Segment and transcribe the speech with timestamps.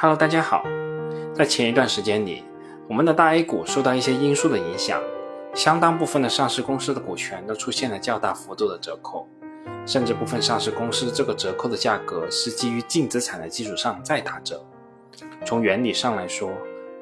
[0.00, 0.62] Hello，大家好。
[1.34, 2.44] 在前一段时间里，
[2.88, 5.02] 我们的大 A 股受到一些因素的影响，
[5.56, 9.26] 相当部分的上市公司的股权都出现了较大幅度的折扣，
[9.84, 14.64] 甚至部分上市公司这个折扣的价格是基于净资产的基础上再打折。
[15.44, 16.48] 从原理上来说，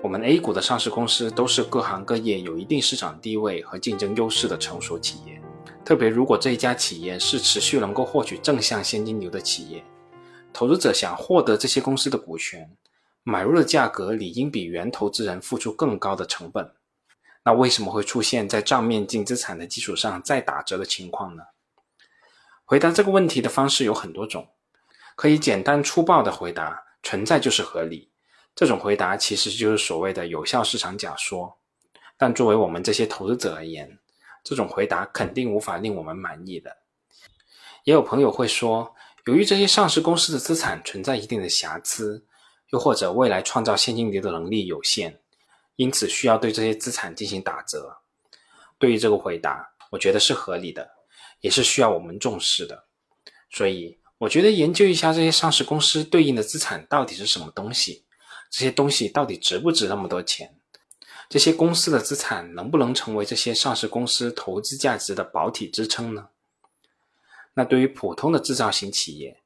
[0.03, 5.39] 我们 A 股的上市公司都是各行各业有一定市场地位和竞争优势的成熟企业，
[5.85, 9.85] 特别如果这一家企业是持续能够获取正向现金流的企业，
[10.51, 12.67] 投资者想获得这些公司的股权。
[13.29, 16.77] 买入的价格理应比原投资人付出更高的成本，
[17.43, 21.43] 那为什么会出现在账面净资产的基础上再打折的情况呢？
[22.65, 24.47] 回答这个问题的方式有很多种，
[25.17, 28.13] 可以简单粗暴的回答存在就是合理，
[28.55, 31.59] 这种回答其实就是所谓的有效市场假说。
[32.17, 33.99] 但作为我们这些投资者而言，
[34.45, 36.77] 这种回答肯定无法令我们满意的。
[37.83, 42.25] 也有朋友会说，由于这些上市公司的资产存在一定的瑕疵。
[42.71, 45.21] 又或者未来创造现金流的能力有限，
[45.77, 47.99] 因此需要对这些资产进行打折。
[48.79, 50.91] 对于这个回答，我觉得是合理的，
[51.41, 52.85] 也是需要我们重视的。
[53.51, 58.05] 所以，我觉得研究一下这些上市公司对应的资产到底是什么东西，
[58.51, 60.59] 这些东西到底值不值那么多钱，
[61.29, 66.29] 这些公司的资产能不能成为这些上市公司投资价值的保体支撑呢？
[67.55, 69.43] 那对于普通的制造型企业，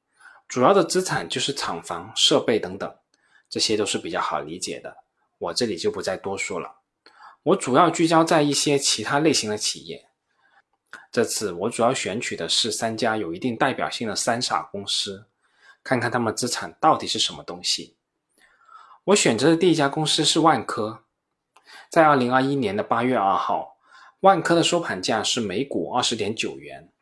[0.49, 2.93] 主要的资产就是厂房、设备等等。
[3.51, 4.97] 这些都是比较好理解的，
[5.37, 6.77] 我这里就不再多说了。
[7.43, 10.07] 我主要聚焦在一些其他类型的企业。
[11.11, 15.27] 这次我主要选取的是三家有一定代表性的三傻公司，
[15.83, 17.97] 看看他们资产到底是什么东西。
[19.03, 21.05] 我选择的第一家公司是万科，
[21.89, 23.77] 在二零二一年的八月二号，
[24.21, 26.93] 万科的收盘价是每股二十点九元，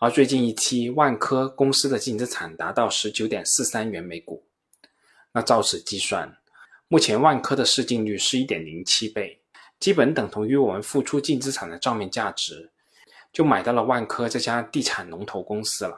[0.00, 4.49] 而最近一期万科公司的净资产达到十九点四三元每股。
[5.32, 6.36] 那照此计算，
[6.88, 9.40] 目前万科的市净率是一点零七倍，
[9.78, 12.72] 基本等同于我们付出净资产的账面价值，
[13.32, 15.96] 就买到了万科这家地产龙头公司了。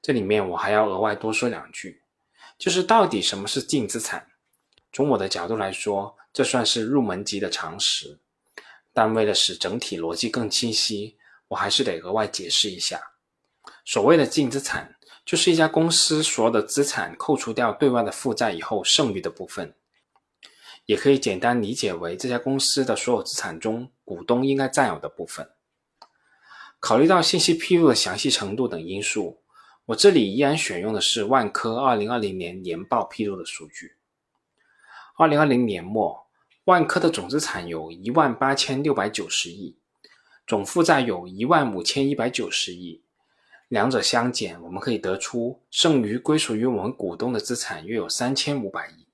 [0.00, 2.02] 这里面我还要额外多说两句，
[2.56, 4.28] 就是到底什么是净资产？
[4.92, 8.18] 从我的角度来说，这算是入门级的常识，
[8.92, 11.18] 但为了使整体逻辑更清晰，
[11.48, 13.00] 我还是得额外解释一下，
[13.84, 14.95] 所谓的净资产。
[15.26, 19.74] 就是一家公司所有的资产扣除掉对外的负债以后剩余的部分，
[20.84, 25.50] 也可以简单理解为这家公司的所有资产中股东应该占有的部分。
[26.78, 29.40] 考虑到信息披露的详细程度等因素，
[29.86, 33.96] 我这里依然选用的是万科2020年年报披露的数据。
[35.16, 36.28] 2020年末，
[36.66, 39.76] 万科的总资产有一万八千六百九十亿，
[40.46, 43.02] 总负债有一万五千一百九十亿。
[43.68, 49.06] 两者相减，我们可以得出剩余归属于我们股东的资产约有三千五百亿。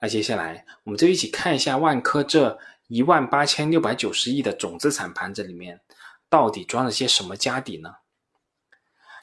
[0.00, 2.58] 那接下来，我们就一起看一下万科这
[2.88, 5.80] 一万八千六百九十亿的总资产盘子里面，
[6.28, 7.94] 到底装了些什么家底呢？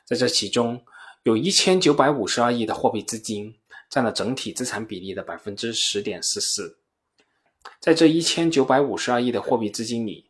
[0.06, 0.84] 在这其中，
[1.24, 3.59] 有一千九百五十二亿的货币资金，
[3.90, 6.80] 占了整体资产比例的百分之十点四四。
[7.80, 10.29] 在这一千九百五十二亿的货币资金里，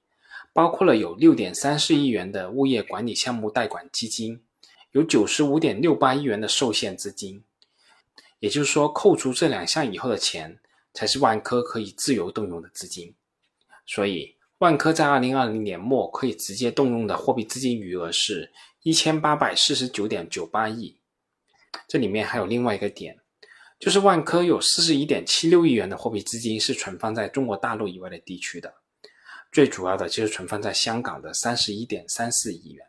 [0.60, 4.44] 包括了有六点三四亿元的物业管理项目贷款基金，
[4.92, 7.46] 有九十五点六八亿元的受限资金，
[8.40, 10.60] 也就是说，扣除这两项以后的钱，
[10.94, 13.16] 才是万科可以自由动用的资金。
[13.86, 18.52] 所以，万科在二零二零年末可以直接动用的货币资金余额是
[18.84, 20.98] 一千八百四十九点九八亿。
[21.88, 23.18] 这里面还有另外一个点，
[23.80, 28.74] 就是万科有四十一点七六亿元的货币资金是存放在中国大陆以外的地区的。
[29.52, 32.86] 最主要的就是存放在香港的三十一点三四亿元，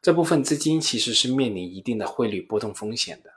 [0.00, 3.30] 这部分资金其实是面临一定的汇率波动风险的。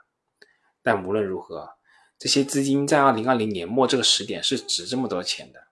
[0.82, 1.70] 但无论如何，
[2.18, 5.64] 这些资金在二零二零年末这个时点是值这么多钱的。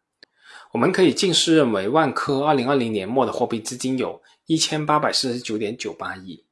[0.72, 6.44] 我们可以近似认为，万科二零二零年末的货币资金有一千八百四十九点九八亿。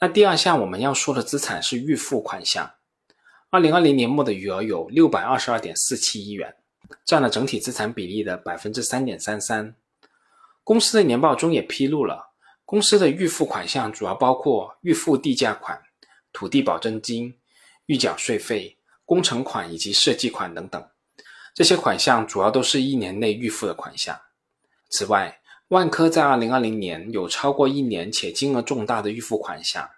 [0.00, 2.74] 那第二项我们要说的资产是预付款项，
[3.50, 6.54] 二零二零年末的余额有六百二十二点四七亿元。
[7.04, 9.74] 占了整体资产比例的百分之三点三三。
[10.64, 12.32] 公司的年报中也披露了，
[12.64, 15.82] 公司的预付款项主要包括预付地价款、
[16.32, 17.34] 土地保证金、
[17.86, 20.88] 预缴税费、工程款以及设计款等等。
[21.54, 24.20] 这些款项主要都是一年内预付的款项。
[24.90, 29.88] 此外，万科在二零二零年有超过一年且金额重大的预付款项，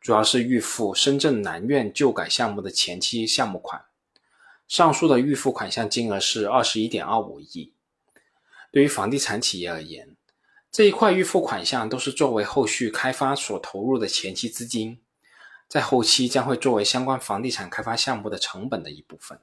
[0.00, 3.84] 主要是预付深圳南苑旧改项目的前期项目款。
[4.68, 7.74] 上述的预付款项金额是二十一点二五亿。
[8.72, 10.16] 对于房地产企业而言，
[10.72, 15.00] 这一块预付款项都是作为后续开发所投入的前期资金，
[15.68, 19.38] 在后期将会作为相关房地产开发项目的成本的一部分。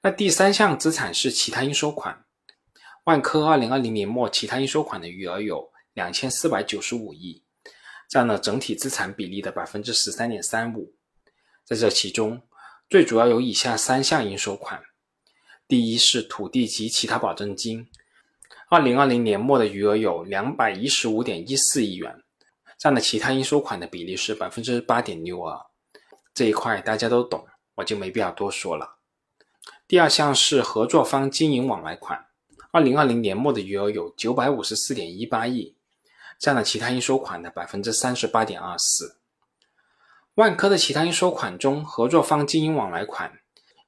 [0.00, 2.24] 那第三项资产是其他应收款，
[3.04, 7.42] 万科二零二零年末其他应收款的余额有两千四百九十五亿，
[8.08, 10.94] 占了整体资产比例的百分之十三点三五。
[11.64, 12.42] 在这其中，
[12.94, 14.80] 最主要有以下三项应收款：
[15.66, 17.88] 第一是土地及其他保证金，
[18.68, 22.22] 二零二零年末的余额有两百一十五点一四亿元。
[22.78, 25.58] 占了其他应收款的比例是百分之八点六二，
[26.32, 27.44] 这一块大家都懂，
[27.74, 28.98] 我就没必要多说了。
[29.88, 32.26] 第二项是合作方经营往来款，
[32.70, 35.74] 二零二零年末的余额有九百五十四点一八亿，
[36.38, 39.16] 占了其他应收款的百分之三十八点二四。
[40.34, 43.32] 万科的其他应收款中，合作方经营往来款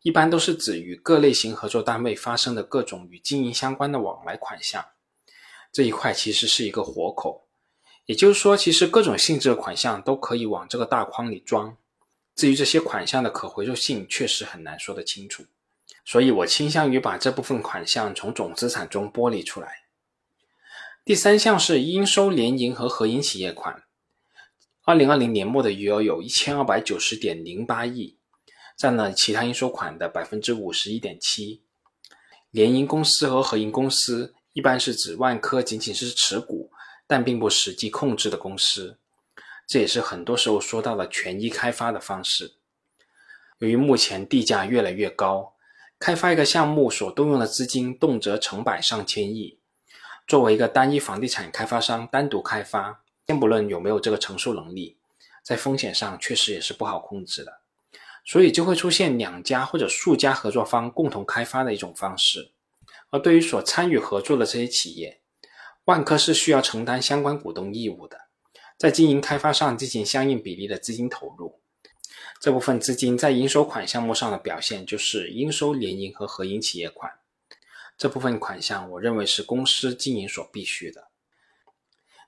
[0.02, 4.84] 一般都是指与各类型合作单位发生的各种与经营相关的往来款项，
[5.72, 7.48] 这一块其实是一个活口。
[8.04, 11.76] 也就是说，其实各种性质的款项都可以往这个大框里装。
[12.36, 15.44] 至于这些款项的可回收性，确实很难说得清楚。
[16.04, 19.86] 所以我倾向于把这部分款项从总资产中剥离出来。
[21.04, 23.82] 第三项是应收联营和合营企业款，
[24.86, 28.16] 二零二零年末的余额有一千二百九十点零八亿，
[28.78, 31.62] 占了其他应收款的百分之五十一点七。
[32.50, 36.70] 联营公司和合营公司一般是指万科仅仅是持股。
[37.08, 38.98] 但并不实际控制的公司，
[39.64, 42.56] 这也是很多时候说到的权益开发的方式。
[43.58, 45.54] 由于目前地价越来越高，
[46.00, 49.60] 开发一个项目所动用的资金动辄成百上千亿，
[50.26, 54.96] 作为一个单一房地产开发商单独开发，先不论有没有这个承受能力，
[55.42, 57.60] 在风险上确实也是不好控制的，
[58.24, 62.52] 所以就会出现两家或者数家合作方共同开发的一种方式。
[63.10, 65.20] 而对于所参与合作的这些企业，
[65.86, 68.16] 万科是需要承担相关股东义务的，
[68.76, 71.60] 在经营开发上进行相应比例的资金投入。
[72.40, 77.10] 这部分资金在应收款项目上的表现就是应收联营和合营企业款。
[77.98, 81.05] 这部分款项，我认为是公司经营所必须的。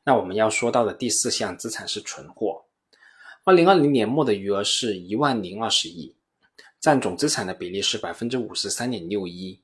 [0.08, 2.64] 那我们要说到的第四项资产是存货。
[3.44, 6.16] 二零二零年末的余额是一万零二十亿，
[6.81, 9.60] 占总资产的比例是百分之五十三点六一。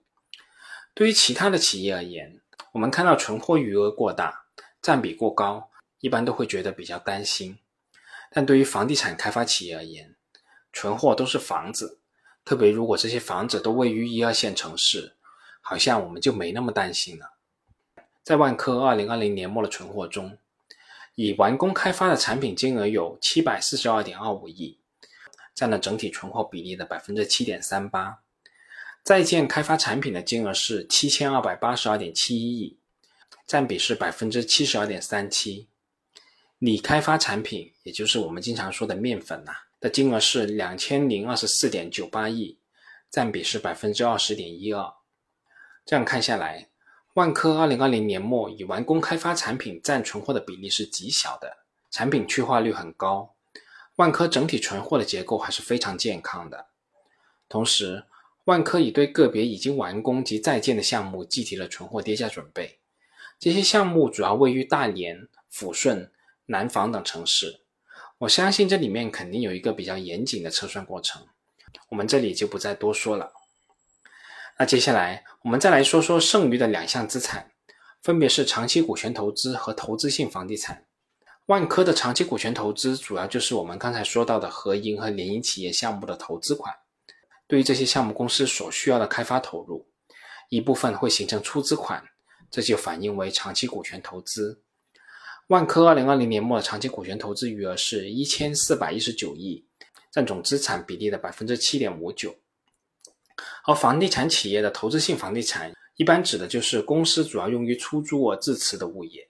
[0.93, 2.43] 对于其他的企业而言，
[2.73, 4.45] 我们看到存货余额过大，
[4.83, 5.71] 占比过高，
[6.01, 7.57] 一般都会觉得比较担心。
[8.31, 10.15] 但对于房地产开发企业而言，
[10.75, 12.01] 存货都是房子，
[12.45, 15.17] 特别如果这些房子都位于一二线城市，
[15.63, 17.33] 好像我们就没那么担心了。
[18.25, 20.39] 在万科二零二零年末的存货中，
[21.15, 24.81] 已完工开发的产品金额有七百四十二点二五亿，
[25.55, 28.21] 占了整体存货比例的百分之七点三八。
[29.03, 32.79] 在建开发产品的金额是七千二百八十二点七一亿，
[33.47, 35.69] 占比是百分之七十二点三七。
[36.61, 42.59] 拟开发产品，也就是我们经常说的面粉呐，的金额是两千零二十四点九八亿，
[43.11, 44.91] 占比是百分之二十点一二。
[45.85, 46.71] 这样看下来，
[47.15, 51.59] 万科二零二零年末已完工开发产品占存货的比例是极小的，
[51.91, 53.35] 产品去化率很高。
[53.97, 56.67] 万科整体存货的结构还是非常健康的，
[57.49, 58.05] 同时。
[58.47, 62.79] 万科已对个别已经完工及在建的项目计提了存货跌价准备。
[63.39, 66.13] 这些项目主要位于大连、抚顺、
[66.45, 67.63] 南坊等城市。
[68.19, 71.27] 我相信这里面肯定有一个比较严谨的测算过程，
[71.89, 73.33] 我们这里就不再多说了。
[74.59, 77.51] 那接下来我们再来说说剩余的两项资产，
[78.03, 80.87] 分别是长期股权投资和投资性房地产。
[81.47, 86.73] 万科的长期股权投资主要就是我们刚才说到的合营和联营企业项目的投资款。
[87.47, 89.87] 对于这些项目公司所需要的开发投入，
[90.49, 92.03] 一部分会形成出资款，
[92.51, 94.63] 这就反映为长期股权投资。
[95.49, 99.67] 万科二零二零年末的长期股权投资余额是一千四百一十九亿，
[100.11, 102.35] 占总资产比例的百分之七点五九。
[103.67, 109.29] 而房地产企业的投资性房地产，一般指的就是公司主要用于出租或自持的物业。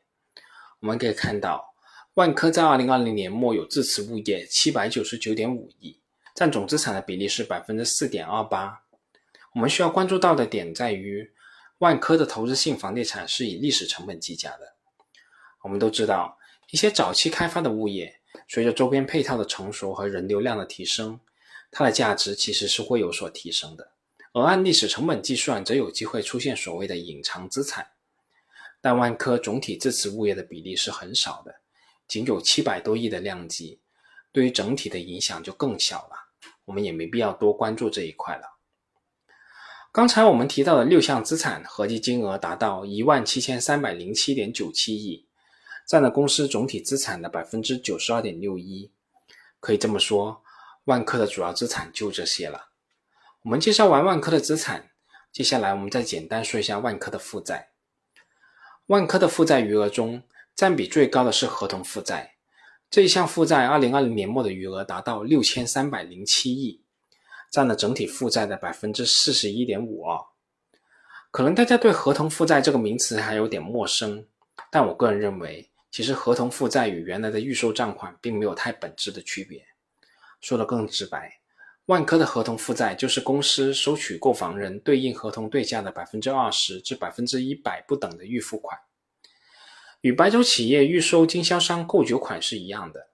[0.80, 1.74] 我们可以看到，
[2.14, 6.00] 万科在二零二零年末有自持物业七百九十九点五亿。
[6.34, 8.82] 占总资产的比例是百分之四点二八。
[9.54, 11.32] 我们需要关注到的点在于，
[11.78, 14.74] 万科的投资性房地产是以历史成本计价的。
[15.62, 16.36] 我们都知道，
[16.72, 21.20] 一些早期开发的物业，随着周边配套的成熟和人流量的提升，
[21.70, 23.93] 它的价值其实是会有所提升的。
[24.34, 27.86] 而按历史成本计算，则有机会出现所谓的隐藏资产。
[28.80, 31.54] 但万科总体自持物业的比例是很少的，
[32.08, 33.80] 仅有七百多亿的量级，
[34.32, 36.16] 对于整体的影响就更小了。
[36.64, 38.58] 我们也没必要多关注这一块了。
[39.92, 45.28] 刚才我们提到的六项资产合计金额达到一万七千三百零七点九七亿，
[45.86, 48.90] 占了公司总体资产的百分之九十二点六一，
[49.60, 50.42] 可以这么说，
[50.86, 52.73] 万科的主要资产就这些了。
[53.44, 54.88] 我们介绍完万科的资产，
[55.30, 57.72] 接下来我们再简单说一下万科的负债。
[58.86, 60.22] 万科的负债余额中，
[60.54, 62.36] 占比最高的是合同负债，
[62.88, 66.80] 这一项负债二零二零年末的余额达到六千三百零七亿，
[67.50, 70.18] 占了整体负债的百分之四十一点五二。
[71.30, 74.26] 可能大家对合同负债这个名词还有点陌生，
[74.70, 79.66] 但我个人认为，其实合同负债与原来的预收账款并没有太本质的区别。
[80.40, 81.40] 说的更直白，
[81.86, 88.78] 万科的合同负债就是公司收取购房人对应合同对价的百分之二十至百分之一百不等的预付款，
[90.00, 93.08] 与白酒企业预收经销商购酒款是一样的。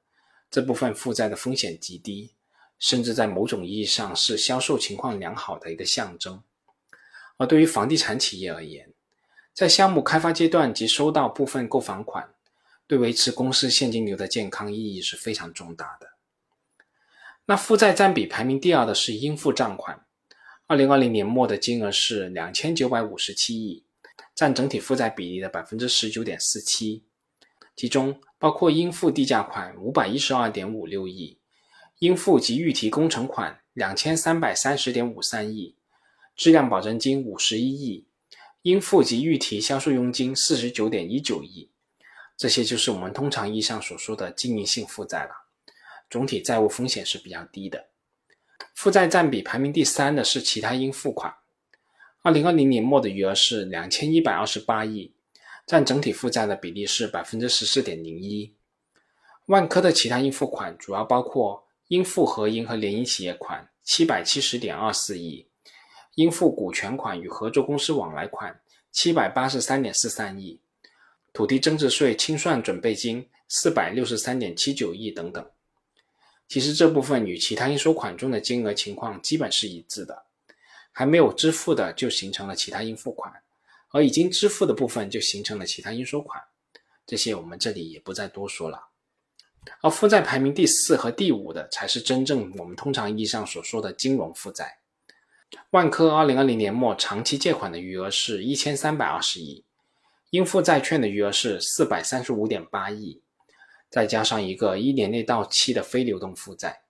[0.49, 2.33] 这部分负债的风险极低，
[2.79, 6.43] 甚至在某种意义上是销售情况良好的一个象征。
[7.37, 8.93] 而对于房地产企业而言，
[9.53, 12.29] 在项目开发阶段即收到部分购房款，
[12.87, 16.09] 对维持公司现金流的健康意义是非常重大的。
[17.51, 20.07] 那负债占比排名第二的是应付账款，
[20.69, 23.83] 二零二零年末的金额是两千九百五十七亿，
[24.37, 27.03] 占整体负债比例的百分之十九点四七，
[27.75, 31.39] 其中包括应付地价款五百一十二点五六亿，
[31.99, 35.75] 应付及预提工程款两千三百三十点五三亿。
[36.37, 38.07] 质量保证金五十一亿，
[38.63, 41.69] 应付及预提销售佣金四十九点一九亿，
[42.37, 45.40] 这些就是我们通常意义上所说的经营性负债了。
[46.11, 47.87] 总体债务风险是比较低的。
[48.75, 51.33] 负债占比排名第三的是其他应付款，
[52.23, 55.15] 二零二零年末的余额是两千一百二十八亿，
[55.67, 58.55] 占整体负债的比例是百分之十四点零一。
[59.47, 65.47] 万科的其他应付款主要包括应付合营和联营企业款七百七十点二四亿。
[66.17, 70.61] 应付股权款与合作公司往来款七百八十三点四三亿，
[71.33, 75.51] 土地增值税清算准备金四百六十三点七九亿等等。
[76.51, 80.25] 其实这部分与其他应收款中的金额情况基本是一致的，
[80.91, 83.33] 还没有支付的就形成了其他应付款，
[83.93, 86.43] 而已经支付的部分就形成了其他应收款。
[87.07, 88.89] 这些我们这里也不再多说了。
[89.81, 94.81] 而负债排名第四和第五的才是真正我们通常意义上所说的金融负债。
[95.71, 99.65] 万科二零二零年末长期借款的余额是一千三百二十亿，
[100.31, 103.23] 应付债券的余额是四百三十五点八亿，
[103.91, 106.83] 再加上一个一年内到期的非流动负债，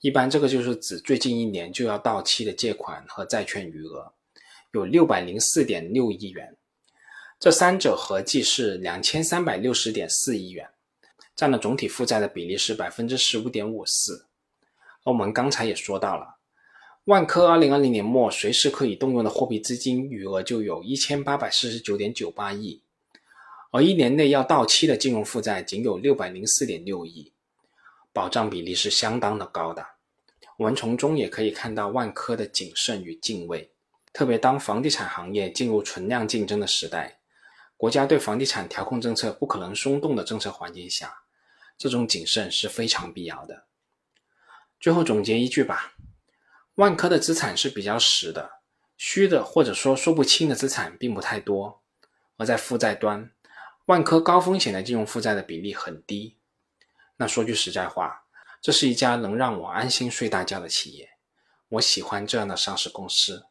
[0.00, 4.12] 一般这个就是指最近一年就要到期的借款和债券余额，
[4.72, 6.56] 有六百零四点六亿元，
[7.40, 10.68] 这三者合计是两千三百六十点四亿元，
[11.34, 14.26] 占了总体负债的比例是百分之十五点五四。
[15.04, 16.36] 而我们刚才也说到了。
[17.04, 22.82] 万科二零二零年末随时可以动用的货币资金余额就有一千八百四十九点九八亿，
[23.70, 27.32] 而一年内要到期的金融负债仅有六百零四点六亿，
[28.12, 29.86] 保障比例是相当的高的。
[30.56, 33.70] 我们从中也可以看到万科的谨慎与敬畏，
[34.12, 37.20] 特别当房地产行业进入存量竞争的时代，
[37.76, 41.14] 国家对房地产调控政策不可能松动的政策环境下，
[41.76, 43.66] 这种谨慎是非常必要的。
[44.80, 45.94] 最后总结一句吧。
[46.76, 48.50] 万科的资产是比较实的，
[48.96, 51.82] 虚的或者说说不清的资产并不太多。
[52.36, 53.30] 而在负债端，
[53.88, 56.36] 万科高风险的金融负债的比例很低。
[57.16, 58.24] 那说句实在话，
[58.60, 61.12] 这是一家能让我安心睡大觉的企业。
[61.70, 63.46] 我喜欢这样的上市公司。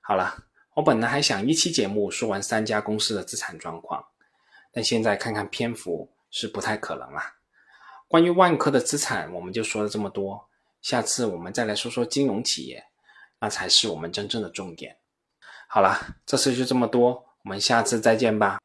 [0.00, 0.44] 好了，
[0.74, 4.06] 我本来还想一期节目说完三家公司的资产状况，
[4.70, 7.20] 但现在看看篇幅是不太可能了。
[8.06, 10.48] 关于万科的资产，我们就说了这么多。
[10.80, 12.84] 下次我们再来说说金融企业，
[13.40, 14.98] 那才是我们真正的重点。
[15.68, 18.61] 好了，这次就这么多，我们下次再见吧。